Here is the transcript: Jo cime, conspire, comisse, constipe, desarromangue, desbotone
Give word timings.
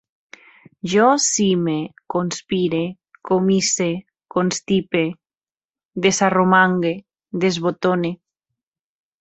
Jo 0.91 1.09
cime, 1.25 1.75
conspire, 2.13 2.81
comisse, 3.29 3.89
constipe, 4.37 5.05
desarromangue, 6.07 6.93
desbotone 7.45 8.11